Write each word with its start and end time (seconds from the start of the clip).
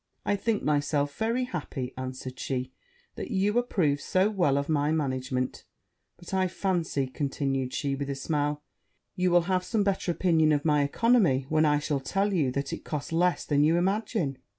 'I 0.25 0.35
think 0.37 0.63
myself 0.63 1.15
very 1.15 1.43
happy,' 1.43 1.93
answered 1.95 2.39
she, 2.39 2.71
'that 3.13 3.29
you 3.29 3.59
approve 3.59 4.01
so 4.01 4.31
well 4.31 4.57
of 4.57 4.67
my 4.67 4.91
management: 4.91 5.63
but 6.17 6.33
I 6.33 6.47
fancy,' 6.47 7.05
continued 7.05 7.71
she 7.71 7.93
with 7.93 8.09
a 8.09 8.15
smile, 8.15 8.63
'you 9.15 9.29
will 9.29 9.41
have 9.43 9.63
some 9.63 9.83
better 9.83 10.11
opinion 10.11 10.53
of 10.53 10.65
my 10.65 10.87
oeconomy 10.87 11.45
when 11.49 11.65
I 11.65 11.79
tell 11.79 12.33
you 12.33 12.49
that 12.49 12.73
it 12.73 12.83
cost 12.83 13.13
less 13.13 13.45
than 13.45 13.63
you 13.63 13.77
imagine.' 13.77 14.39